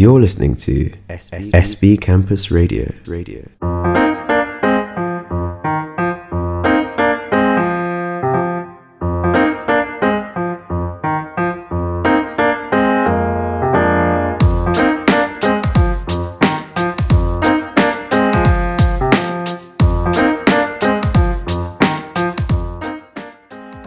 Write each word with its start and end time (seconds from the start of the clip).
You're 0.00 0.21
listening 0.21 0.55
to 0.67 0.89
SB, 1.09 1.51
SB 1.51 1.97
Campus 1.99 2.49
Radio. 2.49 2.93
Radio. 3.07 3.43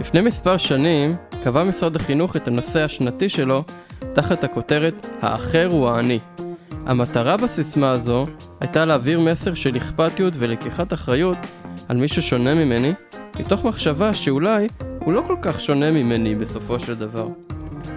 לפני 0.00 0.20
מספר 0.20 0.56
שנים 0.56 1.16
קבע 1.44 1.64
משרד 1.64 1.96
החינוך 1.96 2.36
את 2.36 2.48
הנושא 2.48 2.84
השנתי 2.84 3.28
שלו 3.28 3.64
תחת 4.14 4.44
הכותרת 4.44 5.06
"האחר 5.22 5.68
הוא 5.70 5.88
האני". 5.88 6.18
המטרה 6.86 7.36
בסיסמה 7.36 7.90
הזו 7.90 8.26
הייתה 8.60 8.84
להעביר 8.84 9.20
מסר 9.20 9.54
של 9.54 9.76
אכפתיות 9.76 10.34
ולקיחת 10.38 10.92
אחריות 10.92 11.36
על 11.88 11.96
מי 11.96 12.08
ששונה 12.08 12.54
ממני, 12.54 12.92
מתוך 13.40 13.64
מחשבה 13.64 14.14
שאולי 14.14 14.68
הוא 15.00 15.12
לא 15.12 15.22
כל 15.26 15.36
כך 15.42 15.60
שונה 15.60 15.90
ממני 15.90 16.34
בסופו 16.34 16.78
של 16.78 16.94
דבר. 16.94 17.28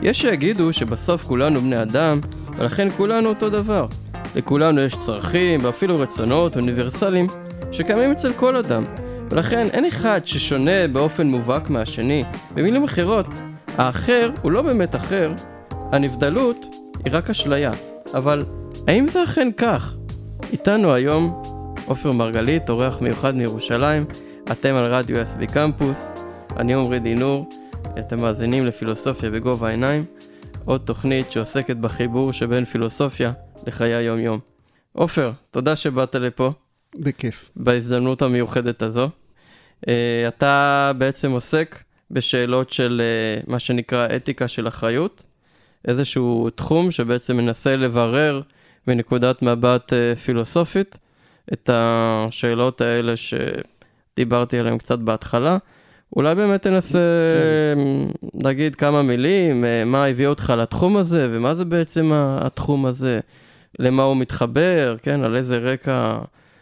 יש 0.01 0.21
שיגידו 0.21 0.73
שבסוף 0.73 1.23
כולנו 1.23 1.61
בני 1.61 1.81
אדם, 1.81 2.19
ולכן 2.57 2.87
כולנו 2.97 3.29
אותו 3.29 3.49
דבר. 3.49 3.87
לכולנו 4.35 4.81
יש 4.81 4.95
צרכים 4.95 5.59
ואפילו 5.63 5.99
רצונות 5.99 6.55
אוניברסליים 6.55 7.27
שקיימים 7.71 8.11
אצל 8.11 8.33
כל 8.33 8.55
אדם, 8.55 8.83
ולכן 9.29 9.67
אין 9.73 9.85
אחד 9.85 10.21
ששונה 10.25 10.87
באופן 10.91 11.27
מובהק 11.27 11.69
מהשני. 11.69 12.23
במילים 12.53 12.83
אחרות, 12.83 13.27
האחר 13.77 14.31
הוא 14.41 14.51
לא 14.51 14.61
באמת 14.61 14.95
אחר, 14.95 15.31
הנבדלות 15.91 16.75
היא 17.05 17.13
רק 17.15 17.29
אשליה. 17.29 17.71
אבל 18.13 18.45
האם 18.87 19.07
זה 19.07 19.23
אכן 19.23 19.51
כך? 19.57 19.95
איתנו 20.51 20.93
היום 20.93 21.41
עופר 21.85 22.11
מרגלית, 22.11 22.69
אורח 22.69 23.01
מיוחד 23.01 23.35
מירושלים, 23.35 24.05
אתם 24.51 24.75
על 24.75 24.93
רדיו 24.93 25.21
SB 25.21 25.53
קמפוס, 25.53 26.13
אני 26.57 26.73
עמרי 26.73 26.99
דינור, 26.99 27.49
אתם 27.99 28.21
מאזינים 28.21 28.65
לפילוסופיה 28.65 29.29
בגובה 29.29 29.67
העיניים, 29.67 30.05
עוד 30.65 30.81
תוכנית 30.85 31.31
שעוסקת 31.31 31.77
בחיבור 31.77 32.33
שבין 32.33 32.65
פילוסופיה 32.65 33.31
לחיי 33.67 33.93
היום-יום. 33.93 34.39
עופר, 34.93 35.31
תודה 35.51 35.75
שבאת 35.75 36.15
לפה. 36.15 36.51
בכיף. 36.95 37.49
בהזדמנות 37.55 38.21
המיוחדת 38.21 38.81
הזו. 38.81 39.09
Uh, 39.85 39.89
אתה 40.27 40.91
בעצם 40.97 41.31
עוסק 41.31 41.83
בשאלות 42.11 42.71
של 42.71 43.01
uh, 43.45 43.51
מה 43.51 43.59
שנקרא 43.59 44.07
אתיקה 44.15 44.47
של 44.47 44.67
אחריות, 44.67 45.23
איזשהו 45.87 46.49
תחום 46.49 46.91
שבעצם 46.91 47.37
מנסה 47.37 47.75
לברר 47.75 48.41
מנקודת 48.87 49.41
מבט 49.41 49.93
uh, 49.93 50.19
פילוסופית 50.19 50.97
את 51.53 51.69
השאלות 51.73 52.81
האלה 52.81 53.13
שדיברתי 53.17 54.59
עליהן 54.59 54.77
קצת 54.77 54.99
בהתחלה. 54.99 55.57
אולי 56.15 56.35
באמת 56.35 56.61
תנסה 56.61 56.99
כן. 57.75 57.79
להגיד 58.43 58.75
כמה 58.75 59.01
מילים, 59.01 59.63
uh, 59.63 59.85
מה 59.85 60.05
הביא 60.05 60.27
אותך 60.27 60.53
לתחום 60.57 60.97
הזה, 60.97 61.27
ומה 61.31 61.55
זה 61.55 61.65
בעצם 61.65 62.11
התחום 62.13 62.85
הזה, 62.85 63.19
למה 63.79 64.03
הוא 64.03 64.17
מתחבר, 64.17 64.95
כן, 65.01 65.23
על 65.23 65.35
איזה 65.35 65.57
רקע 65.57 66.17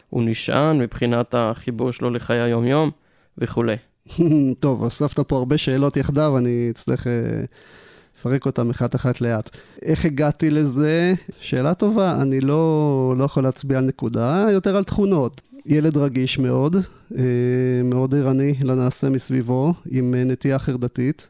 הוא 0.10 0.24
נשען 0.26 0.80
מבחינת 0.80 1.36
החיבור 1.38 1.92
שלו 1.92 2.10
לחיי 2.10 2.40
היום-יום 2.40 2.92
וכולי. 3.38 3.76
טוב, 4.60 4.86
אספת 4.86 5.20
פה 5.20 5.38
הרבה 5.38 5.58
שאלות 5.58 5.98
יחדיו, 5.98 6.38
אני 6.38 6.68
אצטרך 6.70 7.08
לפרק 8.20 8.46
אותן 8.46 8.70
אחת-אחת 8.70 9.22
לאט. 9.22 9.50
איך 9.82 10.06
הגעתי 10.06 10.50
לזה? 10.50 11.14
שאלה 11.40 11.74
טובה, 11.74 12.22
אני 12.22 12.40
לא, 12.40 13.14
לא 13.18 13.24
יכול 13.24 13.44
להצביע 13.44 13.78
על 13.78 13.86
נקודה, 13.86 14.48
יותר 14.52 14.78
על 14.78 14.84
תכונות. 14.84 15.42
ילד 15.66 15.98
רגיש 15.98 16.40
מאוד, 16.40 16.76
מאוד 17.84 18.16
ערני 18.16 18.54
לנעשה 18.64 19.10
מסביבו, 19.10 19.74
עם 19.92 20.16
נטייה 20.16 20.60
חרדתית. 20.60 21.30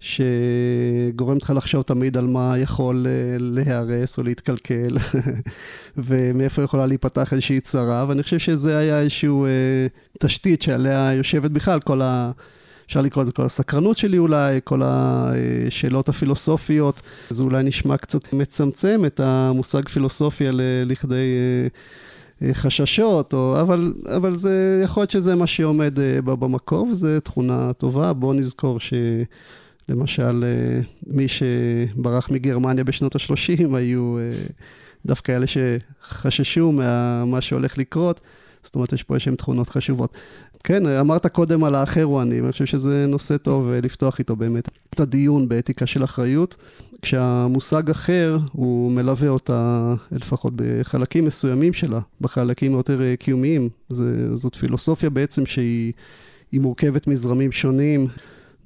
שגורמת 0.00 1.42
לך 1.42 1.52
לחשוב 1.56 1.82
תמיד 1.82 2.16
על 2.16 2.26
מה 2.26 2.58
יכול 2.58 3.06
להיהרס 3.38 4.18
או 4.18 4.22
להתקלקל, 4.22 4.96
ומאיפה 5.96 6.62
יכולה 6.62 6.86
להיפתח 6.86 7.32
איזושהי 7.32 7.60
צרה, 7.60 8.04
ואני 8.08 8.22
חושב 8.22 8.38
שזה 8.38 8.78
היה 8.78 9.00
איזושהי 9.00 9.28
אה, 9.28 9.86
תשתית 10.18 10.62
שעליה 10.62 11.12
יושבת 11.12 11.50
בכלל 11.50 11.80
כל 11.80 12.02
ה... 12.02 12.30
אפשר 12.88 13.00
לקרוא 13.00 13.22
לזה 13.22 13.32
כל 13.32 13.42
הסקרנות 13.42 13.96
שלי 13.96 14.18
אולי, 14.18 14.60
כל 14.64 14.82
השאלות 14.84 16.08
הפילוסופיות. 16.08 17.02
זה 17.30 17.42
אולי 17.42 17.62
נשמע 17.62 17.96
קצת 17.96 18.32
מצמצם 18.32 19.02
את 19.06 19.20
המושג 19.20 19.88
פילוסופיה 19.88 20.50
לכדי 20.86 21.26
חששות, 22.52 23.32
או, 23.32 23.60
אבל, 23.60 23.92
אבל 24.16 24.36
זה 24.36 24.80
יכול 24.84 25.00
להיות 25.00 25.10
שזה 25.10 25.34
מה 25.34 25.46
שעומד 25.46 25.98
במקור, 26.24 26.86
וזו 26.86 27.08
תכונה 27.20 27.72
טובה. 27.72 28.12
בואו 28.12 28.32
נזכור 28.32 28.80
ש... 28.80 28.94
למשל, 29.88 30.44
מי 31.06 31.26
שברח 31.28 32.30
מגרמניה 32.30 32.84
בשנות 32.84 33.16
ה-30 33.16 33.76
היו 33.76 34.16
דווקא 35.06 35.32
אלה 35.32 35.46
שחששו 35.46 36.72
ממה 36.72 37.40
שהולך 37.40 37.78
לקרות, 37.78 38.20
זאת 38.62 38.74
אומרת, 38.74 38.92
יש 38.92 39.02
פה 39.02 39.14
איזשהן 39.14 39.34
תכונות 39.34 39.68
חשובות. 39.68 40.12
כן, 40.64 40.86
אמרת 40.86 41.26
קודם 41.26 41.64
על 41.64 41.74
האחר 41.74 42.02
הוא 42.02 42.22
אני, 42.22 42.40
ואני 42.40 42.52
חושב 42.52 42.66
שזה 42.66 43.06
נושא 43.08 43.36
טוב 43.36 43.70
לפתוח 43.82 44.18
איתו 44.18 44.36
באמת 44.36 44.68
את 44.94 45.00
הדיון 45.00 45.48
באתיקה 45.48 45.86
של 45.86 46.04
אחריות. 46.04 46.56
כשהמושג 47.02 47.90
אחר, 47.90 48.38
הוא 48.52 48.92
מלווה 48.92 49.28
אותה, 49.28 49.94
לפחות 50.12 50.52
בחלקים 50.56 51.24
מסוימים 51.24 51.72
שלה, 51.72 52.00
בחלקים 52.20 52.74
היותר 52.74 53.00
קיומיים. 53.18 53.68
זה, 53.88 54.36
זאת 54.36 54.54
פילוסופיה 54.54 55.10
בעצם 55.10 55.46
שהיא 55.46 55.92
מורכבת 56.52 57.06
מזרמים 57.06 57.52
שונים. 57.52 58.06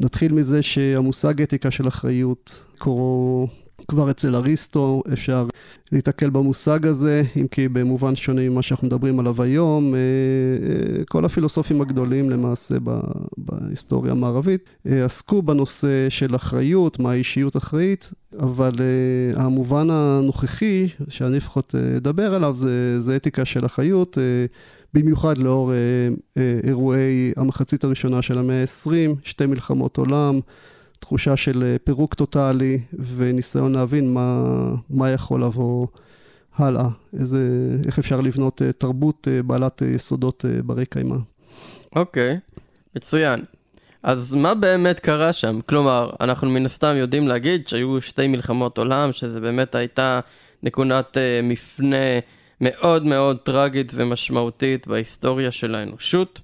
נתחיל 0.01 0.33
מזה 0.33 0.63
שהמושג 0.63 1.43
אתיקה 1.43 1.71
של 1.71 1.89
אחריות, 1.89 2.63
קורו 2.79 3.49
כבר 3.89 4.11
אצל 4.11 4.37
אריסטו, 4.37 5.03
אפשר 5.13 5.47
להתקל 5.93 6.31
במושג 6.31 6.87
הזה, 6.87 7.23
אם 7.37 7.47
כי 7.47 7.69
במובן 7.69 8.17
שונה 8.17 8.49
ממה 8.49 8.63
שאנחנו 8.63 8.87
מדברים 8.87 9.21
עליו 9.21 9.43
היום, 9.43 9.95
כל 11.09 11.25
הפילוסופים 11.25 11.81
הגדולים 11.81 12.31
למעשה 12.31 12.75
בהיסטוריה 13.39 14.13
המערבית 14.13 14.71
עסקו 14.85 15.43
בנושא 15.43 16.07
של 16.09 16.37
אחריות, 16.37 16.99
מה 16.99 17.11
האישיות 17.11 17.57
אחראית, 17.57 18.11
אבל 18.39 18.73
המובן 19.37 19.91
הנוכחי, 19.91 20.89
שאני 21.09 21.37
לפחות 21.37 21.75
אדבר 21.97 22.35
עליו, 22.35 22.57
זה, 22.57 23.01
זה 23.01 23.17
אתיקה 23.17 23.45
של 23.45 23.67
אחריות. 23.67 24.19
במיוחד 24.95 25.39
לאור 25.39 25.73
אה, 25.73 25.77
אה, 26.37 26.61
אירועי 26.65 27.33
המחצית 27.37 27.85
הראשונה 27.85 28.23
של 28.23 28.39
המאה 28.39 28.63
ה-20, 28.63 29.15
שתי 29.25 29.47
מלחמות 29.47 29.97
עולם, 29.97 30.41
תחושה 31.03 31.37
של 31.37 31.65
אה, 31.65 31.77
פירוק 31.85 32.15
טוטאלי 32.15 32.81
וניסיון 33.17 33.75
להבין 33.75 34.13
מה, 34.13 34.45
מה 34.91 35.11
יכול 35.11 35.45
לבוא 35.45 35.87
הלאה, 36.57 36.89
איזה, 37.21 37.39
איך 37.87 37.99
אפשר 37.99 38.21
לבנות 38.21 38.63
אה, 38.63 38.73
תרבות 38.73 39.29
אה, 39.31 39.43
בעלת 39.43 39.83
יסודות 39.83 40.45
ברי 40.65 40.87
קיימא. 40.87 41.17
אוקיי, 41.97 42.35
okay, 42.35 42.61
מצוין. 42.97 43.45
אז 44.03 44.35
מה 44.35 44.55
באמת 44.55 45.01
קרה 45.01 45.33
שם? 45.33 45.61
כלומר, 45.69 46.11
אנחנו 46.21 46.51
מן 46.51 46.67
הסתם 46.67 46.97
יודעים 46.97 47.29
להגיד 47.29 47.69
שהיו 47.69 48.01
שתי 48.01 48.27
מלחמות 48.27 48.79
עולם, 48.79 49.13
שזה 49.13 49.41
באמת 49.41 49.75
הייתה 49.75 50.21
נקודת 50.63 51.17
מפנה 51.43 52.19
מאוד 52.61 53.05
מאוד 53.05 53.39
טרגית 53.39 53.93
ומשמעותית 53.95 54.87
בהיסטוריה 54.87 55.51
של 55.51 55.75
האנושות, 55.75 56.41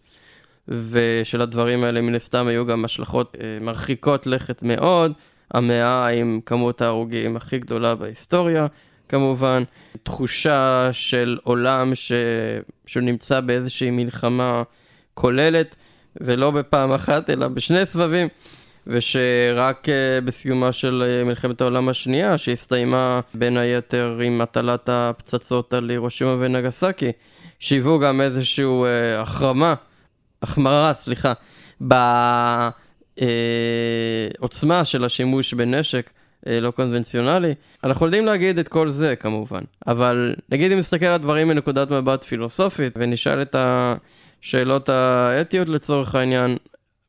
ושל 0.69 1.41
הדברים 1.41 1.85
האלה 1.85 2.01
מן 2.01 2.15
הסתם 2.15 2.47
היו 2.49 2.67
גם 2.67 2.85
השלכות 2.85 3.37
אה, 3.41 3.59
מרחיקות 3.61 4.27
לכת 4.27 4.63
מאוד, 4.63 5.13
המאה 5.55 6.07
עם 6.09 6.41
כמות 6.47 6.83
ההרוגים 6.83 7.37
הכי 7.37 7.59
גדולה 7.59 7.95
בהיסטוריה, 7.95 8.67
כמובן, 9.09 9.63
תחושה 10.03 10.89
של 10.93 11.39
עולם 11.43 11.95
ש... 11.95 12.13
שהוא 12.87 13.03
נמצא 13.03 13.41
באיזושהי 13.41 13.91
מלחמה 13.91 14.63
כוללת, 15.15 15.75
ולא 16.21 16.51
בפעם 16.51 16.93
אחת, 16.93 17.31
אלא 17.31 17.49
בשני 17.49 17.87
סבבים. 17.87 18.29
ושרק 18.91 19.89
uh, 19.89 20.25
בסיומה 20.25 20.73
של 20.73 21.05
uh, 21.05 21.27
מלחמת 21.27 21.61
העולם 21.61 21.89
השנייה, 21.89 22.39
שהסתיימה 22.39 23.21
בין 23.35 23.57
היתר 23.57 24.19
עם 24.25 24.41
הטלת 24.41 24.89
הפצצות 24.89 25.75
על 25.75 25.91
הירושימה 25.91 26.37
ונגסקי, 26.39 27.13
שהיוו 27.59 27.99
גם 27.99 28.21
איזושהי 28.21 28.65
החרמה, 29.17 29.75
החמרה, 30.43 30.95
סליחה, 30.95 31.33
בעוצמה 31.81 32.71
uh, 34.81 34.85
של 34.85 35.05
השימוש 35.05 35.55
בנשק. 35.55 36.11
uh, 36.47 36.49
לא 36.61 36.71
קונבנציונלי. 36.71 37.55
אנחנו 37.85 38.07
יודעים 38.07 38.27
להגיד 38.27 38.59
את 38.59 38.69
כל 38.69 38.91
זה 38.91 39.17
כמובן, 39.17 39.61
אבל 39.87 40.35
נגיד 40.49 40.73
אם 40.73 40.79
נסתכל 40.79 41.07
על 41.07 41.13
הדברים 41.13 41.49
מנקודת 41.49 41.91
מבט 41.91 42.25
פילוסופית 42.25 42.93
ונשאל 42.97 43.43
את 43.43 43.57
השאלות 43.59 44.89
האתיות 44.89 45.69
לצורך 45.69 46.15
העניין, 46.15 46.57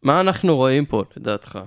מה 0.04 0.20
אנחנו 0.20 0.56
רואים 0.56 0.86
פה, 0.86 1.04
לדעתך? 1.18 1.60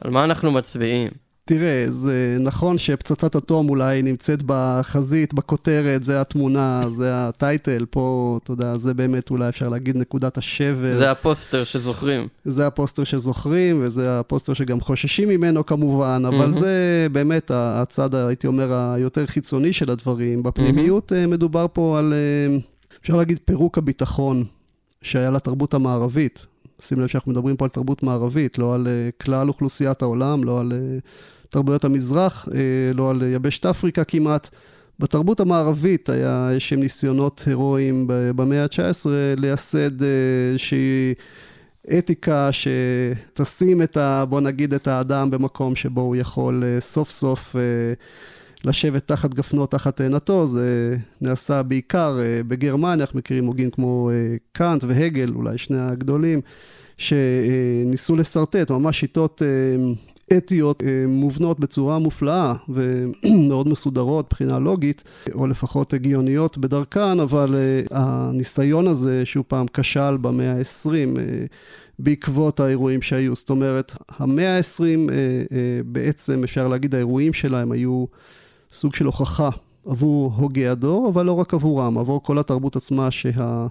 על 0.00 0.10
מה 0.10 0.24
אנחנו 0.24 0.50
מצביעים? 0.50 1.08
תראה, 1.54 1.86
זה 1.88 2.36
נכון 2.40 2.78
שפצצת 2.78 3.36
אטום 3.36 3.68
אולי 3.68 4.02
נמצאת 4.02 4.42
בחזית, 4.46 5.34
בכותרת, 5.34 6.04
זה 6.04 6.20
התמונה, 6.20 6.84
זה 6.90 7.10
הטייטל, 7.12 7.86
פה, 7.90 8.38
אתה 8.42 8.52
יודע, 8.52 8.76
זה 8.76 8.94
באמת 8.94 9.30
אולי 9.30 9.48
אפשר 9.48 9.68
להגיד 9.68 9.96
נקודת 9.96 10.38
השבר. 10.38 10.94
זה 10.96 11.10
הפוסטר 11.10 11.64
שזוכרים. 11.64 12.28
זה 12.44 12.66
הפוסטר 12.66 13.04
שזוכרים, 13.04 13.82
וזה 13.84 14.20
הפוסטר 14.20 14.54
שגם 14.54 14.80
חוששים 14.80 15.28
ממנו 15.28 15.66
כמובן, 15.66 16.22
אבל 16.28 16.52
mm-hmm. 16.52 16.58
זה 16.58 17.06
באמת 17.12 17.50
הצד, 17.54 18.14
הייתי 18.14 18.46
אומר, 18.46 18.72
היותר 18.74 19.26
חיצוני 19.26 19.72
של 19.72 19.90
הדברים. 19.90 20.42
בפנימיות 20.42 21.12
mm-hmm. 21.12 21.30
מדובר 21.30 21.66
פה 21.72 21.98
על, 21.98 22.12
אה, 22.12 22.56
אפשר 23.02 23.16
להגיד, 23.16 23.40
פירוק 23.44 23.78
הביטחון 23.78 24.44
שהיה 25.02 25.30
לתרבות 25.30 25.74
המערבית. 25.74 26.46
שים 26.82 27.00
לב 27.00 27.06
שאנחנו 27.06 27.32
מדברים 27.32 27.56
פה 27.56 27.64
על 27.64 27.68
תרבות 27.68 28.02
מערבית, 28.02 28.58
לא 28.58 28.74
על 28.74 28.86
uh, 28.86 29.24
כלל 29.24 29.48
אוכלוסיית 29.48 30.02
העולם, 30.02 30.44
לא 30.44 30.60
על 30.60 30.72
uh, 30.72 31.48
תרבויות 31.48 31.84
המזרח, 31.84 32.48
uh, 32.48 32.52
לא 32.94 33.10
על 33.10 33.22
יבשת 33.22 33.66
אפריקה 33.66 34.04
כמעט. 34.04 34.48
בתרבות 34.98 35.40
המערבית 35.40 36.08
היה 36.08 36.50
איזשהם 36.50 36.80
ניסיונות 36.80 37.42
הירואיים 37.46 38.04
במאה 38.08 38.62
ה-19 38.62 39.06
לייסד 39.36 39.90
איזושהי 40.50 41.14
אתיקה 41.98 42.50
שתשים 42.52 43.82
את 43.82 43.96
ה... 43.96 44.24
בוא 44.24 44.40
נגיד 44.40 44.74
את 44.74 44.88
האדם 44.88 45.30
במקום 45.30 45.76
שבו 45.76 46.00
הוא 46.00 46.16
יכול 46.16 46.64
סוף 46.80 47.10
סוף 47.10 47.56
לשבת 48.64 49.08
תחת 49.08 49.34
גפנו, 49.34 49.66
תחת 49.66 49.96
תאנתו, 49.96 50.46
זה 50.46 50.96
נעשה 51.20 51.62
בעיקר 51.62 52.18
בגרמניה, 52.48 53.04
אנחנו 53.04 53.18
מכירים 53.18 53.46
הוגים 53.46 53.70
כמו 53.70 54.10
קאנט 54.52 54.84
והגל, 54.84 55.32
אולי 55.34 55.58
שני 55.58 55.80
הגדולים. 55.80 56.40
שניסו 57.02 58.16
לשרטט, 58.16 58.70
ממש 58.70 59.00
שיטות 59.00 59.42
אה, 59.42 60.36
אתיות 60.36 60.82
אה, 60.82 61.04
מובנות 61.08 61.60
בצורה 61.60 61.98
מופלאה 61.98 62.54
ומאוד 62.68 63.68
מסודרות 63.68 64.26
מבחינה 64.26 64.58
לוגית, 64.58 65.04
או 65.34 65.46
לפחות 65.46 65.92
הגיוניות 65.92 66.58
בדרכן, 66.58 67.20
אבל 67.20 67.54
אה, 67.54 67.98
הניסיון 67.98 68.86
הזה, 68.88 69.26
שהוא 69.26 69.44
פעם 69.48 69.66
כשל 69.74 70.16
במאה 70.20 70.52
ה-20, 70.52 71.18
בעקבות 71.98 72.60
האירועים 72.60 73.02
שהיו. 73.02 73.34
זאת 73.34 73.50
אומרת, 73.50 73.94
המאה 74.18 74.56
ה-20 74.56 75.12
בעצם, 75.84 76.44
אפשר 76.44 76.68
להגיד, 76.68 76.94
האירועים 76.94 77.32
שלהם 77.32 77.72
היו 77.72 78.04
סוג 78.72 78.94
של 78.94 79.06
הוכחה 79.06 79.50
עבור 79.86 80.32
הוגי 80.36 80.68
הדור, 80.68 81.08
אבל 81.08 81.26
לא 81.26 81.32
רק 81.32 81.54
עבורם, 81.54 81.98
עבור 81.98 82.22
כל 82.22 82.38
התרבות 82.38 82.76
עצמה 82.76 83.10
שה... 83.10 83.66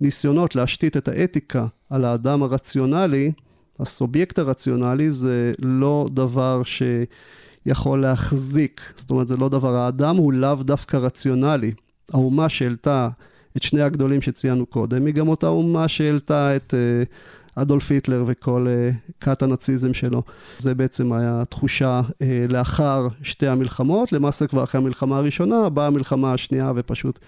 ניסיונות 0.00 0.56
להשתית 0.56 0.96
את 0.96 1.08
האתיקה 1.08 1.66
על 1.90 2.04
האדם 2.04 2.42
הרציונלי, 2.42 3.32
הסובייקט 3.80 4.38
הרציונלי 4.38 5.12
זה 5.12 5.52
לא 5.58 6.08
דבר 6.14 6.62
שיכול 6.64 8.00
להחזיק, 8.00 8.80
זאת 8.96 9.10
אומרת 9.10 9.28
זה 9.28 9.36
לא 9.36 9.48
דבר, 9.48 9.74
האדם 9.74 10.16
הוא 10.16 10.32
לאו 10.32 10.54
דווקא 10.54 10.96
רציונלי. 10.96 11.72
האומה 12.12 12.48
שהעלתה 12.48 13.08
את 13.56 13.62
שני 13.62 13.82
הגדולים 13.82 14.22
שציינו 14.22 14.66
קודם, 14.66 15.06
היא 15.06 15.14
גם 15.14 15.28
אותה 15.28 15.46
אומה 15.46 15.88
שהעלתה 15.88 16.56
את 16.56 16.74
uh, 16.74 17.08
אדולף 17.54 17.90
היטלר 17.90 18.24
וכל 18.26 18.66
uh, 18.66 19.12
כת 19.20 19.42
הנאציזם 19.42 19.94
שלו. 19.94 20.22
זה 20.58 20.74
בעצם 20.74 21.12
היה 21.12 21.40
התחושה 21.42 22.00
uh, 22.08 22.52
לאחר 22.52 23.08
שתי 23.22 23.46
המלחמות, 23.46 24.12
למעשה 24.12 24.46
כבר 24.46 24.64
אחרי 24.64 24.80
המלחמה 24.80 25.18
הראשונה, 25.18 25.68
באה 25.68 25.86
המלחמה 25.86 26.32
השנייה 26.32 26.72
ופשוט 26.76 27.18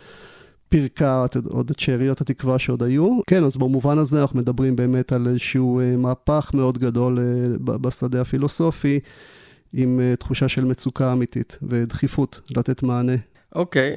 פירקה 0.69 1.27
עוד 1.49 1.71
את 1.71 1.79
שאריות 1.79 2.21
התקווה 2.21 2.59
שעוד 2.59 2.83
היו. 2.83 3.19
כן, 3.27 3.45
אז 3.45 3.57
במובן 3.57 3.99
הזה 3.99 4.21
אנחנו 4.21 4.39
מדברים 4.39 4.77
באמת 4.77 5.13
על 5.13 5.27
איזשהו 5.29 5.81
אה, 5.81 5.97
מהפך 5.97 6.51
מאוד 6.55 6.79
גדול 6.79 7.19
אה, 7.19 7.79
בשדה 7.79 8.21
הפילוסופי, 8.21 9.01
עם 9.73 10.01
אה, 10.01 10.17
תחושה 10.17 10.49
של 10.49 10.65
מצוקה 10.65 11.13
אמיתית 11.13 11.59
ודחיפות 11.63 12.41
לתת 12.57 12.83
מענה. 12.83 13.17
אוקיי. 13.55 13.93
Okay. 13.95 13.97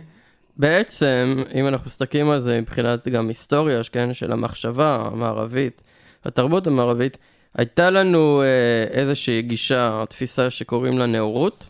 בעצם, 0.58 1.44
אם 1.56 1.68
אנחנו 1.68 1.88
מסתכלים 1.88 2.30
על 2.30 2.42
זה 2.42 2.62
מבחינת 2.62 3.08
גם 3.08 3.28
היסטוריה, 3.28 3.82
כן, 3.92 4.14
של 4.14 4.32
המחשבה 4.32 5.10
המערבית, 5.12 5.82
התרבות 6.26 6.68
המערבית, 6.68 7.18
הייתה 7.58 7.90
לנו 7.90 8.44
איזושהי 8.92 9.42
גישה, 9.42 10.04
תפיסה 10.10 10.50
שקוראים 10.50 10.98
לה 10.98 11.06
נאורות, 11.06 11.68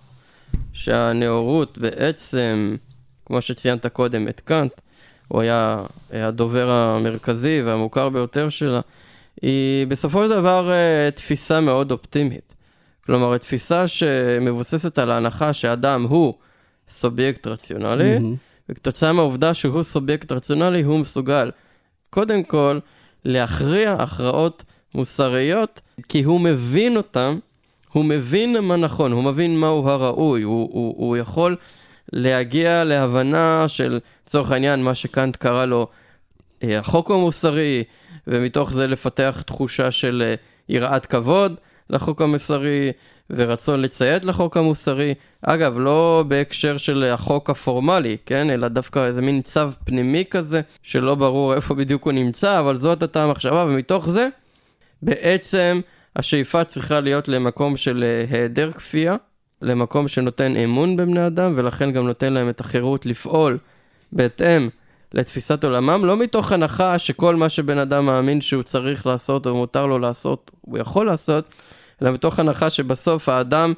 שהנאורות 0.74 1.78
בעצם, 1.78 2.76
כמו 3.26 3.42
שציינת 3.42 3.86
קודם 3.86 4.28
את 4.28 4.40
קאנט, 4.40 4.72
הוא 5.28 5.42
היה 5.42 5.84
הדובר 6.12 6.70
המרכזי 6.70 7.62
והמוכר 7.66 8.10
ביותר 8.10 8.50
שלה, 8.50 8.80
היא 9.42 9.88
בסופו 9.88 10.24
של 10.24 10.30
דבר 10.30 10.72
אה, 10.72 11.10
תפיסה 11.16 11.62
מאוד 11.62 11.92
אופטימית. 11.92 12.56
כלומר, 13.06 13.38
תפיסה 13.38 13.88
שמבוססת 13.88 15.00
על 15.00 15.12
ההנחה 15.12 15.54
שאדם 15.54 16.04
הוא 16.04 16.34
סובייקט 16.90 17.48
רציונלי, 17.48 18.18
mm-hmm. 18.18 18.70
וכתוצאה 18.70 19.14
מהעובדה 19.14 19.54
שהוא 19.54 19.84
סובייקט 19.84 20.32
רציונלי, 20.32 20.82
הוא 20.82 21.00
מסוגל, 21.00 21.52
קודם 22.10 22.44
כל, 22.44 22.80
להכריע 23.26 23.94
הכרעות 23.94 24.64
מוסריות, 24.96 25.82
כי 26.10 26.24
הוא 26.24 26.40
מבין 26.42 26.98
אותם, 26.98 27.40
הוא 27.92 28.06
מבין 28.06 28.58
מה 28.58 28.76
נכון, 28.76 29.12
הוא 29.12 29.24
מבין 29.24 29.60
מהו 29.60 29.90
הראוי, 29.90 30.42
הוא, 30.42 30.70
הוא, 30.72 30.96
הוא 30.98 31.18
יכול 31.18 31.56
להגיע 32.14 32.84
להבנה 32.84 33.68
של, 33.68 34.00
לצורך 34.28 34.52
העניין, 34.52 34.84
מה 34.84 34.96
שקאנט 34.96 35.36
קרא 35.36 35.66
לו 35.66 35.88
אה, 36.64 36.80
החוק 36.80 37.12
המוסרי, 37.12 37.84
ומתוך 38.28 38.74
זה 38.74 38.88
לפתח 38.88 39.44
תחושה 39.46 39.92
של 39.92 40.24
אה, 40.26 40.36
יראת 40.70 41.06
כבוד 41.06 41.56
לחוק 41.90 42.22
המוסרי, 42.22 42.92
ורצון 43.30 43.82
לציית 43.82 44.26
לחוק 44.26 44.58
המוסרי. 44.58 45.14
אגב, 45.42 45.80
לא 45.80 46.24
בהקשר 46.28 46.78
של 46.78 47.04
החוק 47.04 47.50
הפורמלי, 47.50 48.18
כן? 48.26 48.50
אלא 48.50 48.68
דווקא 48.68 49.06
איזה 49.06 49.22
מין 49.22 49.42
צו 49.42 49.62
פנימי 49.86 50.24
כזה, 50.30 50.62
שלא 50.84 51.16
ברור 51.16 51.54
איפה 51.54 51.74
בדיוק 51.74 52.06
הוא 52.06 52.14
נמצא, 52.14 52.60
אבל 52.60 52.76
זאת 52.78 53.02
הייתה 53.02 53.24
המחשבה, 53.24 53.66
ומתוך 53.68 54.10
זה, 54.10 54.28
בעצם 55.02 55.82
השאיפה 56.16 56.64
צריכה 56.64 57.00
להיות 57.00 57.28
למקום 57.28 57.78
של 57.78 58.04
אה, 58.04 58.38
היעדר 58.38 58.72
כפייה, 58.72 59.16
למקום 59.62 60.08
שנותן 60.08 60.58
אמון 60.58 60.96
בבני 60.96 61.28
אדם, 61.28 61.54
ולכן 61.56 61.92
גם 61.92 62.08
נותן 62.08 62.34
להם 62.34 62.50
את 62.50 62.60
החירות 62.60 63.06
לפעול 63.06 63.58
בהתאם 64.12 64.70
לתפיסת 65.14 65.64
עולמם, 65.64 66.06
לא 66.06 66.18
מתוך 66.18 66.52
הנחה 66.52 67.00
שכל 67.00 67.36
מה 67.36 67.50
שבן 67.50 67.78
אדם 67.78 68.06
מאמין 68.06 68.42
שהוא 68.42 68.64
צריך 68.64 69.06
לעשות 69.06 69.48
או 69.48 69.56
מותר 69.56 69.86
לו 69.86 70.00
לעשות, 70.00 70.52
הוא 70.62 70.78
יכול 70.78 71.06
לעשות, 71.06 71.56
אלא 72.02 72.12
מתוך 72.12 72.40
הנחה 72.40 72.70
שבסוף 72.70 73.30
האדם 73.30 73.74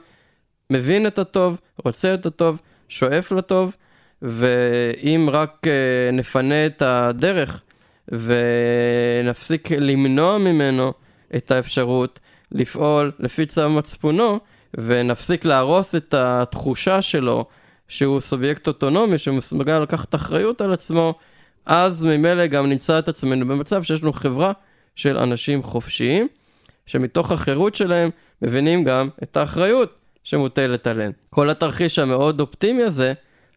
מבין 0.70 1.08
את 1.08 1.20
הטוב, 1.20 1.60
רוצה 1.86 2.14
את 2.14 2.26
הטוב, 2.26 2.60
שואף 2.90 3.32
לטוב, 3.32 3.76
ואם 4.22 5.30
רק 5.32 5.62
uh, 5.64 6.14
נפנה 6.14 6.66
את 6.66 6.82
הדרך 6.82 7.62
ונפסיק 8.08 9.72
למנוע 9.72 10.38
ממנו 10.38 10.94
את 11.36 11.52
האפשרות 11.52 12.20
לפעול 12.52 13.12
לפי 13.20 13.46
צו 13.46 13.70
מצפונו, 13.70 14.40
ונפסיק 14.78 15.46
להרוס 15.46 15.96
את 15.96 16.14
התחושה 16.14 17.02
שלו 17.02 17.46
שהוא 17.88 18.22
סובייקט 18.22 18.68
אוטונומי 18.68 19.18
שמסוגל 19.18 19.80
לקחת 19.80 20.16
אחריות 20.16 20.62
על 20.62 20.74
עצמו, 20.74 21.14
אז 21.66 22.06
ממילא 22.06 22.46
גם 22.46 22.70
נמצא 22.70 23.00
את 23.00 23.08
עצמנו 23.08 23.48
במצב 23.48 23.84
שיש 23.84 24.02
לנו 24.02 24.14
חברה 24.14 24.52
של 24.96 25.18
אנשים 25.18 25.64
חופשיים, 25.64 26.28
שמתוך 26.86 27.32
החירות 27.32 27.76
שלהם 27.76 28.10
מבינים 28.42 28.84
גם 28.84 29.10
את 29.24 29.38
האחריות 29.38 29.96
שמוטלת 30.24 30.88
עליהם. 30.88 31.12
כל 31.30 31.50
התרחיש 31.50 32.00
המאוד 32.00 32.40
אופטימי 32.40 32.84
הזה 32.84 33.14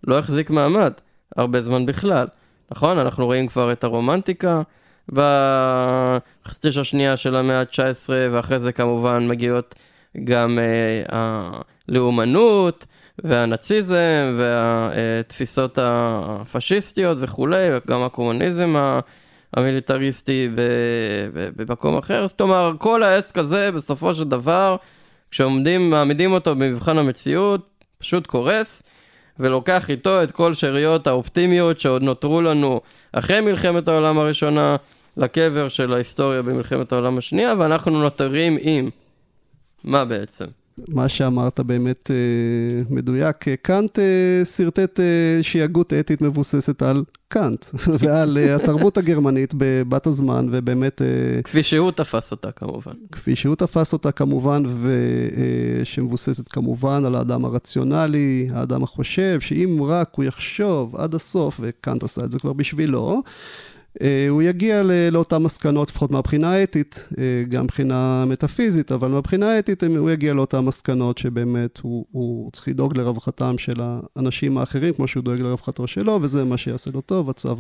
לא 0.07 0.19
החזיק 0.19 0.51
מעמד 0.51 0.93
הרבה 1.37 1.63
זמן 1.63 1.87
בכלל. 1.87 2.27
נכון? 2.71 2.99
אנחנו 2.99 3.27
רואים 3.27 3.49
כבר 3.49 3.73
את 3.73 3.85
הרומנטיקה 3.85 4.63
בחצי 5.09 6.69
השנייה 6.81 7.17
של 7.17 7.37
המאה 7.37 7.61
ה-19, 7.61 8.09
ואחרי 8.33 8.59
זה 8.59 8.73
כמובן 8.73 9.29
מגיעות 9.29 9.75
גם 10.25 10.59
uh, 10.59 11.15
הלאומנות 11.89 12.87
והנאציזם 13.25 14.35
והתפיסות 14.37 15.79
הפשיסטיות 15.83 17.19
וכולי, 17.21 17.67
וגם 17.71 18.03
הקומוניזם 18.03 18.75
המיליטריסטי 19.57 20.49
במקום 21.57 21.97
אחר. 21.97 22.27
זאת 22.27 22.41
אומרת, 22.41 22.75
כל 22.79 23.03
העסק 23.03 23.39
הזה 23.39 23.73
בסופו 23.73 24.15
של 24.15 24.25
דבר, 24.25 24.77
כשעומדים, 25.31 25.91
מעמידים 25.91 26.33
אותו 26.33 26.55
במבחן 26.55 26.99
המציאות, 26.99 27.69
פשוט 27.99 28.27
קורס. 28.27 28.83
ולוקח 29.39 29.91
איתו 29.91 30.23
את 30.23 30.33
כל 30.33 30.55
שאריות 30.55 31.07
האופטימיות 31.07 31.81
שעוד 31.81 32.03
נותרו 32.03 32.43
לנו 32.43 32.81
אחרי 33.13 33.41
מלחמת 33.41 33.89
העולם 33.89 34.19
הראשונה 34.19 34.77
לקבר 35.17 35.69
של 35.69 35.93
ההיסטוריה 35.93 36.43
במלחמת 36.43 36.93
העולם 36.93 37.19
השנייה, 37.19 37.55
ואנחנו 37.59 38.01
נותרים 38.01 38.59
עם 38.61 38.91
מה 39.85 40.05
בעצם? 40.05 40.45
מה 40.89 41.09
שאמרת 41.09 41.61
באמת 41.61 42.11
אה, 42.11 42.17
מדויק. 42.91 43.37
קאנט 43.63 43.99
אה, 43.99 44.45
שרטט 44.45 45.01
איזושהי 45.01 45.63
הגות 45.63 45.93
אתית 45.93 46.21
מבוססת 46.21 46.83
על 46.83 47.05
קאנט, 47.29 47.67
ועל 48.01 48.39
אה, 48.39 48.55
התרבות 48.55 48.99
הגרמנית 48.99 49.55
בבת 49.57 50.07
הזמן, 50.07 50.49
ובאמת... 50.53 51.03
אה, 51.03 51.43
כפי 51.43 51.63
שהוא 51.63 51.91
תפס 51.91 52.31
אותה 52.31 52.53
כמובן. 52.53 52.93
כפי 53.13 53.37
שהוא 53.37 53.55
תפס 53.55 53.93
אותה 53.93 54.13
כמובן, 54.13 54.63
ושמבוססת 55.83 56.49
אה, 56.49 56.53
כמובן 56.53 57.05
על 57.05 57.15
האדם 57.15 57.45
הרציונלי, 57.45 58.49
האדם 58.53 58.83
החושב, 58.83 59.41
שאם 59.41 59.83
רק 59.83 60.11
הוא 60.17 60.25
יחשוב 60.25 60.97
עד 60.97 61.15
הסוף, 61.15 61.61
וקאנט 61.63 62.03
עשה 62.03 62.25
את 62.25 62.33
זה 62.33 62.39
כבר 62.39 62.53
בשבילו, 62.53 63.11
אה, 63.11 63.31
הוא 64.29 64.43
יגיע 64.43 64.83
לאותן 65.13 65.37
מסקנות, 65.37 65.91
לפחות 65.91 66.11
מהבחינה 66.11 66.53
האתית, 66.53 67.09
אה, 67.19 67.25
גם 67.49 67.65
מבחינה 67.65 68.25
מטאפיזית, 68.27 68.93
אבל 68.93 69.09
מהבחינה 69.09 69.53
האתית 69.53 69.83
הוא 69.85 70.11
יגיע 70.11 70.35
לאותן 70.35 70.59
מסקנות 70.59 71.19
שבאמת 71.19 71.79
הוא, 71.83 72.05
הוא 72.11 72.51
צריך 72.51 72.69
לדאוג 72.69 72.99
לרווחתם 72.99 73.59
של 73.59 73.81
האנשים 73.81 74.59
האחרים, 74.59 74.95
כמו 74.95 75.09
שהוא 75.09 75.25
דואג 75.25 75.41
לרווחתו 75.41 75.87
שלו, 75.87 76.19
וזה 76.23 76.45
מה 76.45 76.57
שיעשה 76.57 76.91
לו 76.95 77.01
טוב, 77.01 77.31
הצו 77.31 77.57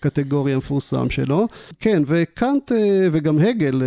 הקטגורי 0.00 0.52
המפורסם 0.52 1.10
שלו. 1.10 1.48
כן, 1.78 2.02
וקאנט 2.06 2.72
אה, 2.72 3.08
וגם 3.12 3.38
הגל 3.38 3.82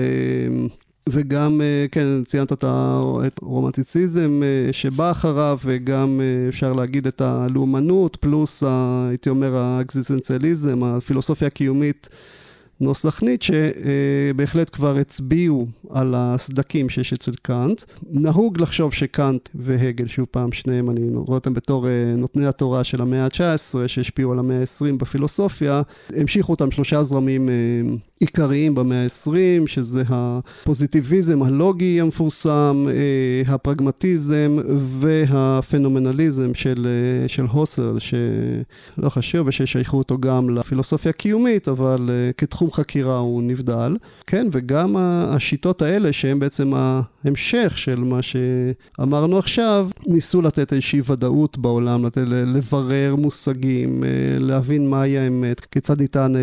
וגם, 1.09 1.61
אה, 1.61 1.85
כן, 1.91 2.23
ציינת 2.23 2.53
את 2.53 2.63
הרומנטיציזם 2.63 4.41
אה, 4.43 4.73
שבא 4.73 5.11
אחריו, 5.11 5.57
וגם 5.65 6.21
אה, 6.21 6.49
אפשר 6.49 6.73
להגיד 6.73 7.07
את 7.07 7.21
הלאומנות, 7.21 8.15
פלוס, 8.15 8.63
הייתי 9.09 9.29
אומר, 9.29 9.55
האקזיסטנציאליזם, 9.55 10.83
הפילוסופיה 10.83 11.47
הקיומית. 11.47 12.09
נוסח 12.81 13.23
ניטשה 13.23 13.69
בהחלט 14.35 14.75
כבר 14.75 14.97
הצביעו 14.97 15.67
על 15.89 16.13
הסדקים 16.17 16.89
שיש 16.89 17.13
אצל 17.13 17.31
קאנט. 17.41 17.83
נהוג 18.11 18.61
לחשוב 18.61 18.93
שקאנט 18.93 19.49
והגל, 19.55 20.07
שוב 20.07 20.27
פעם, 20.31 20.51
שניהם, 20.51 20.89
אני 20.89 21.09
רואה 21.15 21.37
אותם 21.37 21.53
בתור 21.53 21.87
נותני 22.17 22.45
התורה 22.45 22.83
של 22.83 23.01
המאה 23.01 23.25
ה-19, 23.25 23.87
שהשפיעו 23.87 24.31
על 24.31 24.39
המאה 24.39 24.59
ה-20 24.59 24.97
בפילוסופיה, 24.97 25.81
המשיכו 26.09 26.51
אותם 26.51 26.71
שלושה 26.71 27.03
זרמים 27.03 27.49
עיקריים 28.21 28.75
במאה 28.75 29.03
ה-20, 29.03 29.67
שזה 29.67 30.03
הפוזיטיביזם 30.09 31.43
הלוגי 31.43 32.01
המפורסם, 32.01 32.87
אה, 32.89 33.53
הפרגמטיזם 33.53 34.57
והפנומנליזם 34.99 36.53
של, 36.53 36.87
אה, 36.87 37.27
של 37.27 37.45
הוסרל, 37.45 37.99
שלא 37.99 39.09
חשוב 39.09 39.47
וששייכו 39.47 39.97
אותו 39.97 40.17
גם 40.17 40.49
לפילוסופיה 40.49 41.09
הקיומית, 41.09 41.67
אבל 41.67 42.09
אה, 42.09 42.31
כתחום 42.71 42.83
חקירה 42.83 43.17
הוא 43.17 43.43
נבדל. 43.43 43.97
כן, 44.27 44.47
וגם 44.51 44.95
השיטות 44.97 45.81
האלה, 45.81 46.13
שהן 46.13 46.39
בעצם 46.39 46.73
ההמשך 46.73 47.73
של 47.75 47.99
מה 47.99 48.19
שאמרנו 48.21 49.37
עכשיו, 49.37 49.89
ניסו 50.07 50.41
לתת 50.41 50.73
איזושהי 50.73 51.01
ודאות 51.05 51.57
בעולם, 51.57 52.05
לתת, 52.05 52.23
לברר 52.27 53.15
מושגים, 53.17 54.03
להבין 54.39 54.89
מהי 54.89 55.17
האמת, 55.17 55.59
כיצד 55.59 56.01
ניתן 56.01 56.33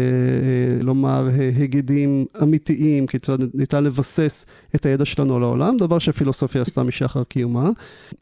לומר 0.80 1.28
היגדים 1.56 2.24
אמיתיים, 2.42 3.06
כיצד 3.06 3.38
ניתן 3.54 3.84
לבסס 3.84 4.46
את 4.74 4.86
הידע 4.86 5.04
שלנו 5.04 5.36
על 5.36 5.42
העולם, 5.42 5.76
דבר 5.76 5.98
שהפילוסופיה 5.98 6.62
עשתה 6.62 6.82
משחר 6.82 7.24
קיומה. 7.24 7.70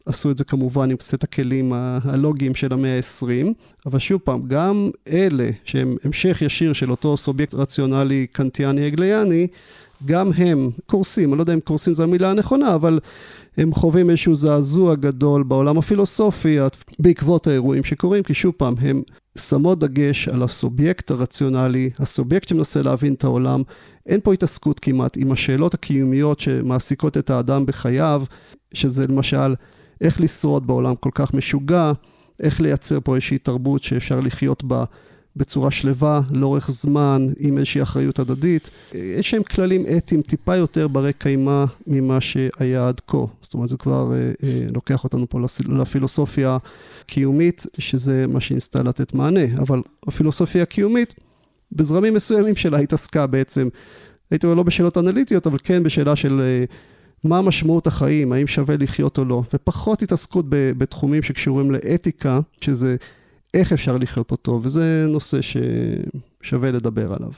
עשו 0.06 0.30
את 0.30 0.38
זה 0.38 0.44
כמובן 0.44 0.90
עם 0.90 0.96
סט 1.00 1.24
הכלים 1.24 1.72
הלוגיים 1.72 2.54
של 2.54 2.72
המאה 2.72 2.96
ה-20, 2.96 3.46
אבל 3.86 3.98
שוב 3.98 4.20
פעם, 4.24 4.42
גם 4.46 4.90
אלה 5.12 5.50
שהם 5.64 5.96
המשך 6.04 6.42
ישיר 6.42 6.72
של 6.72 6.90
אותו 6.90 7.16
סובייקט 7.16 7.54
רציונלי 7.54 7.95
קנטיאני 8.32 8.86
הגלייני, 8.86 9.46
גם 10.04 10.32
הם 10.32 10.70
קורסים, 10.86 11.30
אני 11.30 11.38
לא 11.38 11.42
יודע 11.42 11.54
אם 11.54 11.60
קורסים 11.60 11.94
זו 11.94 12.02
המילה 12.02 12.30
הנכונה, 12.30 12.74
אבל 12.74 13.00
הם 13.56 13.74
חווים 13.74 14.10
איזשהו 14.10 14.36
זעזוע 14.36 14.94
גדול 14.94 15.42
בעולם 15.42 15.78
הפילוסופי 15.78 16.58
בעקבות 16.98 17.46
האירועים 17.46 17.84
שקורים, 17.84 18.22
כי 18.22 18.34
שוב 18.34 18.54
פעם, 18.56 18.74
הם 18.80 19.02
שמות 19.38 19.78
דגש 19.78 20.28
על 20.28 20.42
הסובייקט 20.42 21.10
הרציונלי, 21.10 21.90
הסובייקט 21.98 22.48
שמנסה 22.48 22.82
להבין 22.82 23.14
את 23.14 23.24
העולם. 23.24 23.62
אין 24.06 24.20
פה 24.20 24.32
התעסקות 24.32 24.80
כמעט 24.80 25.16
עם 25.16 25.32
השאלות 25.32 25.74
הקיומיות 25.74 26.40
שמעסיקות 26.40 27.16
את 27.16 27.30
האדם 27.30 27.66
בחייו, 27.66 28.22
שזה 28.74 29.06
למשל, 29.06 29.54
איך 30.00 30.20
לשרוד 30.20 30.66
בעולם 30.66 30.94
כל 30.94 31.10
כך 31.14 31.34
משוגע, 31.34 31.92
איך 32.40 32.60
לייצר 32.60 32.98
פה 33.04 33.14
איזושהי 33.14 33.38
תרבות 33.38 33.82
שאפשר 33.82 34.20
לחיות 34.20 34.64
בה 34.64 34.84
בצורה 35.36 35.70
שלווה, 35.70 36.20
לאורך 36.30 36.70
זמן, 36.70 37.28
עם 37.38 37.58
איזושהי 37.58 37.82
אחריות 37.82 38.18
הדדית. 38.18 38.70
יש 38.94 39.30
שהם 39.30 39.42
כללים 39.42 39.84
אתיים 39.96 40.22
טיפה 40.22 40.56
יותר 40.56 40.88
ברי 40.88 41.12
קיימא 41.12 41.64
ממה 41.86 42.20
שהיה 42.20 42.88
עד 42.88 43.00
כה. 43.06 43.18
זאת 43.42 43.54
אומרת, 43.54 43.68
זה 43.68 43.76
כבר 43.76 44.12
אה, 44.12 44.18
אה, 44.18 44.66
לוקח 44.74 45.04
אותנו 45.04 45.28
פה 45.28 45.40
לפילוסופיה 45.68 46.58
קיומית, 47.06 47.66
שזה 47.78 48.26
מה 48.26 48.40
שהיא 48.40 48.54
ניסתה 48.54 48.82
לתת 48.82 49.14
מענה. 49.14 49.44
אבל 49.58 49.82
הפילוסופיה 50.06 50.62
הקיומית, 50.62 51.14
בזרמים 51.72 52.14
מסוימים 52.14 52.56
שלה 52.56 52.78
התעסקה 52.78 53.26
בעצם, 53.26 53.68
הייתי 54.30 54.46
אומר 54.46 54.56
לא 54.56 54.62
בשאלות 54.62 54.98
אנליטיות, 54.98 55.46
אבל 55.46 55.58
כן 55.62 55.82
בשאלה 55.82 56.16
של... 56.16 56.40
אה, 56.40 56.64
מה 57.24 57.42
משמעות 57.42 57.86
החיים, 57.86 58.32
האם 58.32 58.46
שווה 58.46 58.76
לחיות 58.76 59.18
או 59.18 59.24
לא, 59.24 59.42
ופחות 59.54 60.02
התעסקות 60.02 60.46
בתחומים 60.48 61.22
שקשורים 61.22 61.70
לאתיקה, 61.70 62.40
שזה 62.60 62.96
איך 63.56 63.72
אפשר 63.72 63.96
לחיות 63.96 64.28
פה 64.28 64.36
טוב, 64.36 64.66
וזה 64.66 65.06
נושא 65.08 65.38
ששווה 65.42 66.70
לדבר 66.70 67.12
עליו. 67.12 67.30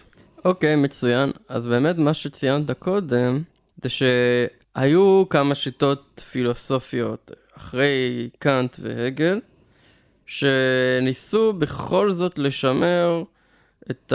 אוקיי, 0.45 0.75
okay, 0.75 0.77
מצוין. 0.77 1.31
אז 1.49 1.67
באמת 1.67 1.99
מה 1.99 2.15
שציינת 2.15 2.71
קודם, 2.71 3.43
זה 3.83 3.89
שהיו 3.89 5.25
כמה 5.31 5.55
שיטות 5.55 6.23
פילוסופיות 6.31 7.31
אחרי 7.57 8.29
קאנט 8.39 8.77
והגל, 8.83 9.41
שניסו 10.27 11.53
בכל 11.53 12.13
זאת 12.13 12.39
לשמר 12.39 13.23
את 13.91 14.13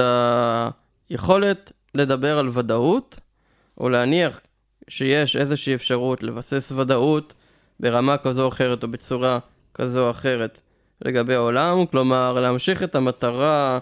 היכולת 1.09 1.71
לדבר 1.95 2.37
על 2.37 2.49
ודאות, 2.53 3.19
או 3.77 3.89
להניח 3.89 4.41
שיש 4.87 5.35
איזושהי 5.35 5.75
אפשרות 5.75 6.23
לבסס 6.23 6.71
ודאות 6.71 7.33
ברמה 7.79 8.17
כזו 8.17 8.43
או 8.43 8.47
אחרת 8.47 8.83
או 8.83 8.87
בצורה 8.87 9.39
כזו 9.73 10.05
או 10.05 10.11
אחרת 10.11 10.59
לגבי 11.03 11.33
העולם, 11.33 11.85
כלומר 11.85 12.39
להמשיך 12.39 12.83
את 12.83 12.95
המטרה 12.95 13.79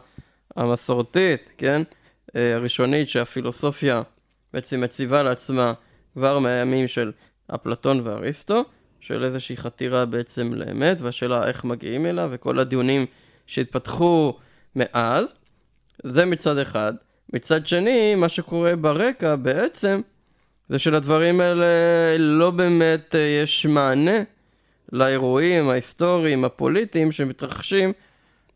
המסורתית, 0.55 1.51
כן, 1.57 1.81
אה, 2.35 2.55
הראשונית 2.55 3.09
שהפילוסופיה 3.09 4.01
בעצם 4.53 4.81
מציבה 4.81 5.23
לעצמה 5.23 5.73
כבר 6.13 6.39
מהימים 6.39 6.87
של 6.87 7.11
אפלטון 7.55 8.01
ואריסטו, 8.03 8.63
של 8.99 9.23
איזושהי 9.23 9.57
חתירה 9.57 10.05
בעצם 10.05 10.53
לאמת, 10.53 10.97
והשאלה 11.01 11.47
איך 11.47 11.63
מגיעים 11.63 12.05
אליה, 12.05 12.27
וכל 12.31 12.59
הדיונים 12.59 13.05
שהתפתחו 13.47 14.37
מאז. 14.75 15.25
זה 16.03 16.25
מצד 16.25 16.57
אחד. 16.57 16.93
מצד 17.33 17.67
שני, 17.67 18.15
מה 18.15 18.29
שקורה 18.29 18.75
ברקע 18.75 19.35
בעצם, 19.35 20.01
זה 20.69 20.79
שלדברים 20.79 21.41
האלה 21.41 21.65
לא 22.17 22.51
באמת 22.51 23.15
אה, 23.15 23.19
יש 23.19 23.65
מענה 23.65 24.19
לאירועים 24.91 25.69
ההיסטוריים, 25.69 26.45
הפוליטיים 26.45 27.11
שמתרחשים 27.11 27.93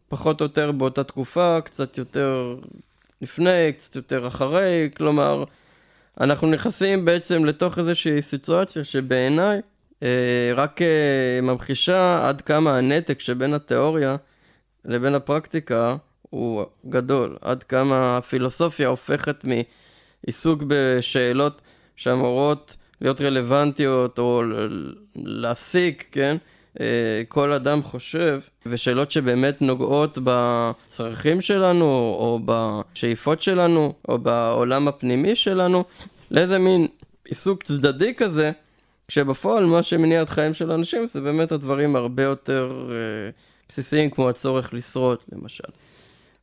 פחות 0.07 0.41
או 0.41 0.45
יותר 0.45 0.71
באותה 0.71 1.03
תקופה, 1.03 1.61
קצת 1.61 1.97
יותר 1.97 2.57
לפני, 3.21 3.73
קצת 3.77 3.95
יותר 3.95 4.27
אחרי, 4.27 4.89
כלומר, 4.97 5.43
אנחנו 6.21 6.47
נכנסים 6.47 7.05
בעצם 7.05 7.45
לתוך 7.45 7.79
איזושהי 7.79 8.21
סיטואציה 8.21 8.83
שבעיניי 8.83 9.61
אה, 10.03 10.51
רק 10.55 10.81
אה, 10.81 11.39
ממחישה 11.41 12.27
עד 12.27 12.41
כמה 12.41 12.77
הנתק 12.77 13.19
שבין 13.19 13.53
התיאוריה 13.53 14.15
לבין 14.85 15.15
הפרקטיקה 15.15 15.95
הוא 16.29 16.65
גדול, 16.89 17.37
עד 17.41 17.63
כמה 17.63 18.17
הפילוסופיה 18.17 18.87
הופכת 18.87 19.45
מעיסוק 19.45 20.63
בשאלות 20.67 21.61
שאמורות 21.95 22.75
להיות 23.01 23.21
רלוונטיות 23.21 24.19
או 24.19 24.43
להסיק, 25.15 26.07
כן? 26.11 26.37
אה, 26.79 27.21
כל 27.27 27.53
אדם 27.53 27.83
חושב, 27.83 28.39
ושאלות 28.65 29.11
שבאמת 29.11 29.61
נוגעות 29.61 30.17
בצרכים 30.23 31.41
שלנו, 31.41 31.85
או 32.19 32.39
בשאיפות 32.45 33.41
שלנו, 33.41 33.93
או 34.07 34.19
בעולם 34.19 34.87
הפנימי 34.87 35.35
שלנו, 35.35 35.83
לאיזה 36.31 36.59
מין 36.59 36.87
עיסוק 37.25 37.63
צדדי 37.63 38.13
כזה, 38.13 38.51
כשבפועל 39.07 39.65
מה 39.65 39.83
שמניע 39.83 40.21
את 40.21 40.29
חיים 40.29 40.53
של 40.53 40.71
אנשים 40.71 41.07
זה 41.07 41.21
באמת 41.21 41.51
הדברים 41.51 41.95
הרבה 41.95 42.23
יותר 42.23 42.87
אה, 42.89 42.95
בסיסיים, 43.69 44.09
כמו 44.09 44.29
הצורך 44.29 44.73
לשרוד, 44.73 45.17
למשל. 45.31 45.69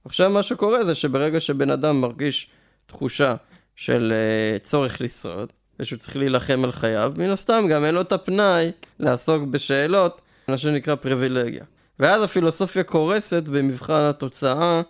עכשיו 0.04 0.30
מה 0.30 0.42
שקורה 0.42 0.84
זה 0.84 0.94
שברגע 0.94 1.40
שבן 1.40 1.70
אדם 1.70 2.00
מרגיש 2.00 2.46
תחושה 2.86 3.34
של 3.76 4.12
אה, 4.14 4.58
צורך 4.58 5.00
לשרוד, 5.00 5.52
ושהוא 5.82 5.98
צריך 5.98 6.16
להילחם 6.16 6.64
על 6.64 6.72
חייו, 6.72 7.12
מן 7.16 7.30
הסתם 7.30 7.64
גם 7.70 7.84
אין 7.84 7.94
לו 7.94 8.00
את 8.00 8.12
הפנאי 8.12 8.70
לעסוק 8.98 9.42
בשאלות, 9.42 10.20
מה 10.48 10.56
שנקרא 10.56 10.94
פריבילגיה. 10.94 11.64
ואז 11.98 12.22
הפילוסופיה 12.22 12.82
קורסת 12.82 13.42
במבחן 13.42 14.02
התוצאה 14.02 14.82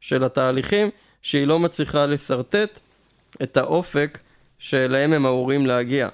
של 0.00 0.24
התהליכים, 0.24 0.90
שהיא 1.22 1.46
לא 1.46 1.58
מצליחה 1.58 2.06
לשרטט 2.06 2.78
את 3.42 3.56
האופק 3.56 4.18
שאליהם 4.58 5.12
הם 5.12 5.26
אמורים 5.26 5.66
להגיע. 5.66 6.08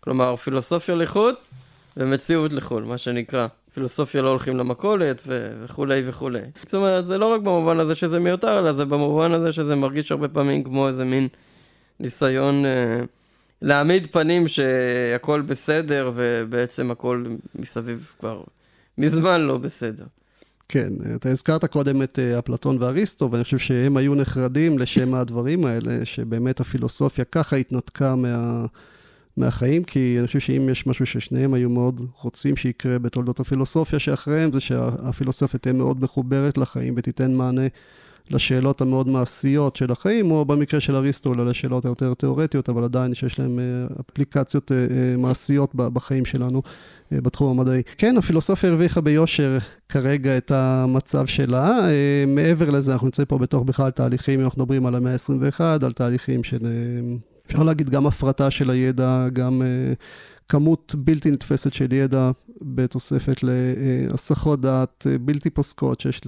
כלומר, 0.00 0.36
פילוסופיה 0.36 0.94
לחוד 0.94 1.34
ומציאות 1.96 2.52
לחוד, 2.52 2.86
מה 2.86 2.98
שנקרא. 2.98 3.46
פילוסופיה 3.74 4.22
לא 4.22 4.28
הולכים 4.28 4.56
למכולת 4.56 5.22
ו- 5.26 5.52
וכולי 5.64 6.02
וכולי. 6.06 6.40
זאת 6.64 6.74
אומרת, 6.74 7.06
זה 7.06 7.18
לא 7.18 7.26
רק 7.26 7.40
במובן 7.40 7.80
הזה 7.80 7.94
שזה 7.94 8.20
מיותר, 8.20 8.58
אלא 8.58 8.72
זה 8.72 8.84
במובן 8.84 9.32
הזה 9.32 9.52
שזה 9.52 9.76
מרגיש 9.76 10.10
הרבה 10.10 10.28
פעמים 10.28 10.64
כמו 10.64 10.88
איזה 10.88 11.04
מין 11.04 11.28
ניסיון 12.00 12.64
אה, 12.66 13.00
להעמיד 13.62 14.06
פנים 14.06 14.48
שהכל 14.48 15.40
בסדר, 15.40 16.12
ובעצם 16.14 16.90
הכל 16.90 17.24
מסביב 17.54 18.12
כבר 18.18 18.42
מזמן 18.98 19.40
לא 19.40 19.58
בסדר. 19.58 20.04
כן, 20.68 20.88
אתה 21.16 21.28
הזכרת 21.28 21.64
קודם 21.64 22.02
את 22.02 22.18
אה, 22.18 22.38
אפלטון 22.38 22.76
ואריסטו, 22.80 23.30
ואני 23.30 23.44
חושב 23.44 23.58
שהם 23.58 23.96
היו 23.96 24.14
נחרדים 24.14 24.78
לשם 24.78 25.14
הדברים 25.14 25.64
האלה, 25.64 26.04
שבאמת 26.04 26.60
הפילוסופיה 26.60 27.24
ככה 27.24 27.56
התנתקה 27.56 28.16
מה... 28.16 28.66
מהחיים, 29.36 29.84
כי 29.84 30.16
אני 30.18 30.26
חושב 30.26 30.40
שאם 30.40 30.68
יש 30.68 30.86
משהו 30.86 31.06
ששניהם 31.06 31.54
היו 31.54 31.70
מאוד 31.70 32.00
רוצים 32.20 32.56
שיקרה 32.56 32.98
בתולדות 32.98 33.40
הפילוסופיה 33.40 33.98
שאחריהם, 33.98 34.52
זה 34.52 34.60
שהפילוסופיה 34.60 35.60
תהיה 35.60 35.72
מאוד 35.72 36.02
מחוברת 36.02 36.58
לחיים 36.58 36.94
ותיתן 36.96 37.34
מענה 37.34 37.66
לשאלות 38.32 38.80
המאוד 38.80 39.08
מעשיות 39.08 39.76
של 39.76 39.92
החיים, 39.92 40.30
או 40.30 40.44
במקרה 40.44 40.80
של 40.80 40.96
אריסטו, 40.96 41.30
אולי 41.30 41.44
לשאלות 41.44 41.84
היותר 41.84 42.14
תיאורטיות, 42.14 42.68
אבל 42.68 42.84
עדיין 42.84 43.14
שיש 43.14 43.38
להם 43.38 43.58
אה, 43.58 43.64
אפליקציות 44.10 44.72
אה, 44.72 44.76
אה, 44.76 45.16
מעשיות 45.18 45.74
בחיים 45.74 46.24
שלנו. 46.24 46.62
בתחום 47.14 47.58
המדעי. 47.58 47.82
כן, 47.98 48.16
הפילוסופיה 48.16 48.70
הרוויחה 48.70 49.00
ביושר 49.00 49.58
כרגע 49.88 50.36
את 50.36 50.50
המצב 50.50 51.26
שלה. 51.26 51.80
מעבר 52.26 52.70
לזה, 52.70 52.92
אנחנו 52.92 53.06
נמצאים 53.06 53.26
פה 53.26 53.38
בתוך 53.38 53.62
בכלל 53.62 53.90
תהליכים, 53.90 54.38
אם 54.40 54.44
אנחנו 54.44 54.62
מדברים 54.62 54.86
על 54.86 54.94
המאה 54.94 55.12
ה-21, 55.12 55.84
על 55.84 55.92
תהליכים 55.92 56.44
של 56.44 56.58
אפשר 57.52 57.62
להגיד 57.62 57.90
גם 57.90 58.06
הפרטה 58.06 58.50
של 58.50 58.70
הידע, 58.70 59.28
גם 59.32 59.62
uh, 59.62 59.96
כמות 60.48 60.94
בלתי 60.98 61.30
נתפסת 61.30 61.72
של 61.72 61.92
ידע 61.92 62.30
בתוספת 62.62 63.40
להסחות 63.42 64.60
דעת 64.60 65.06
uh, 65.08 65.18
בלתי 65.18 65.50
פוסקות 65.50 66.00
שיש 66.00 66.20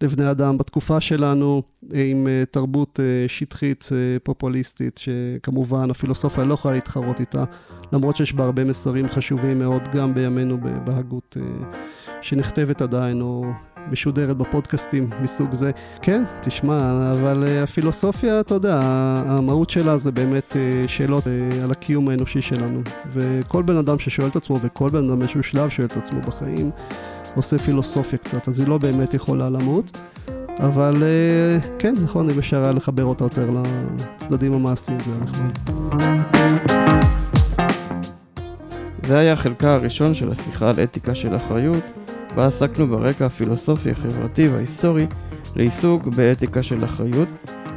לבני 0.00 0.30
אדם 0.30 0.58
בתקופה 0.58 1.00
שלנו, 1.00 1.62
עם 1.92 2.26
uh, 2.26 2.46
תרבות 2.50 3.00
שטחית 3.28 3.88
פופוליסטית, 4.22 4.98
שכמובן 4.98 5.90
הפילוסופיה 5.90 6.44
לא 6.44 6.54
יכולה 6.54 6.74
להתחרות 6.74 7.20
איתה, 7.20 7.44
למרות 7.92 8.16
שיש 8.16 8.32
בה 8.32 8.44
הרבה 8.44 8.64
מסרים 8.64 9.08
חשובים 9.08 9.58
מאוד, 9.58 9.82
גם 9.92 10.14
בימינו 10.14 10.58
בהגות 10.84 11.36
שנכתבת 12.22 12.82
עדיין, 12.82 13.20
או 13.20 13.44
משודרת 13.92 14.36
בפודקאסטים 14.36 15.10
מסוג 15.22 15.54
זה. 15.54 15.70
כן, 16.02 16.22
תשמע, 16.40 17.10
אבל 17.12 17.44
uh, 17.44 17.64
הפילוסופיה, 17.64 18.40
אתה 18.40 18.54
יודע, 18.54 18.80
המהות 19.26 19.70
שלה 19.70 19.98
זה 19.98 20.12
באמת 20.12 20.52
uh, 20.52 20.88
שאלות 20.88 21.24
uh, 21.24 21.64
על 21.64 21.70
הקיום 21.70 22.08
האנושי 22.08 22.42
שלנו. 22.42 22.80
וכל 23.12 23.62
בן 23.62 23.76
אדם 23.76 23.98
ששואל 23.98 24.28
את 24.28 24.36
עצמו, 24.36 24.58
וכל 24.62 24.90
בן 24.90 25.04
אדם 25.08 25.18
באיזשהו 25.18 25.42
שלב 25.42 25.68
שואל 25.68 25.86
את 25.86 25.96
עצמו 25.96 26.20
בחיים, 26.20 26.70
עושה 27.34 27.58
פילוסופיה 27.58 28.18
קצת, 28.18 28.48
אז 28.48 28.60
היא 28.60 28.68
לא 28.68 28.78
באמת 28.78 29.14
יכולה 29.14 29.50
למות. 29.50 29.98
אבל 30.58 31.02
כן, 31.78 31.94
נכון, 32.04 32.30
אם 32.30 32.38
אפשר 32.38 32.62
היה 32.62 32.72
לחבר 32.72 33.04
אותה 33.04 33.24
יותר 33.24 33.50
לצדדים 33.50 34.52
המעשיים, 34.52 34.98
זה 35.00 35.12
היה 35.12 35.20
נחמד. 35.24 35.76
זה 39.06 39.18
היה 39.18 39.36
חלקה 39.36 39.74
הראשון 39.74 40.14
של 40.14 40.32
השיחה 40.32 40.70
על 40.70 40.80
אתיקה 40.82 41.14
של 41.14 41.36
אחריות. 41.36 42.05
בה 42.36 42.46
עסקנו 42.46 42.86
ברקע 42.86 43.26
הפילוסופי, 43.26 43.90
החברתי 43.90 44.48
וההיסטורי 44.48 45.06
לעיסוק 45.56 46.06
באתיקה 46.06 46.62
של 46.62 46.84
אחריות, 46.84 47.28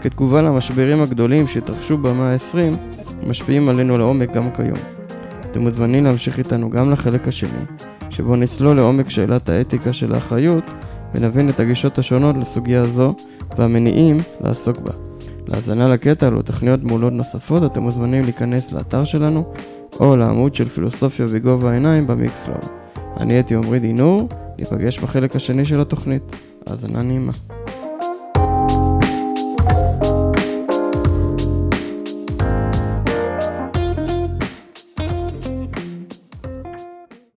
כתגובה 0.02 0.42
למשברים 0.42 1.02
הגדולים 1.02 1.48
שהתרחשו 1.48 1.98
במאה 1.98 2.34
ה-20, 2.34 2.76
משפיעים 3.28 3.70
עלינו 3.70 3.98
לעומק 3.98 4.34
גם 4.34 4.52
כיום. 4.52 4.78
אתם 5.52 5.62
מוזמנים 5.62 6.04
להמשיך 6.04 6.38
איתנו 6.38 6.70
גם 6.70 6.92
לחלק 6.92 7.28
השני, 7.28 7.66
שבו 8.10 8.36
נצלול 8.36 8.76
לעומק 8.76 9.10
שאלת 9.10 9.50
האתיקה 9.50 9.94
של 9.94 10.14
האחריות, 10.14 10.64
ונבין 11.16 11.50
את 11.50 11.60
הגישות 11.60 11.98
השונות 11.98 12.36
לסוגיה 12.38 12.86
זו 12.86 13.16
והמניעים 13.58 14.18
לעסוק 14.42 14.78
בה. 14.78 14.92
להאזנה 15.48 15.88
לקטע 15.88 16.28
או 16.28 16.36
לתוכניות 16.36 16.84
מעולות 16.84 17.14
נוספות 17.14 17.72
אתם 17.72 17.82
מוזמנים 17.82 18.24
להיכנס 18.24 18.72
לאתר 18.72 19.04
שלנו 19.04 19.54
או 20.00 20.18
לעמוד 20.18 20.56
של 20.56 20.70
פילוסופיה 20.70 21.26
בגובה 21.26 21.72
העיניים 21.72 22.08
במיקסלור. 22.08 22.60
אני 23.20 23.34
הייתי 23.34 23.56
עמרי 23.56 23.80
דינור, 23.80 24.30
ניפגש 24.60 25.00
בחלק 25.00 25.36
השני 25.36 25.66
של 25.66 25.82
התוכנית. 25.82 26.24
האזנה 26.68 27.02
נעימה. 27.02 27.32